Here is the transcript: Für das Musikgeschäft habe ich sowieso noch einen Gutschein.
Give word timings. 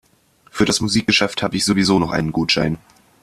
Für 0.49 0.65
das 0.65 0.81
Musikgeschäft 0.81 1.43
habe 1.43 1.55
ich 1.57 1.63
sowieso 1.63 1.99
noch 1.99 2.09
einen 2.11 2.31
Gutschein. 2.31 2.79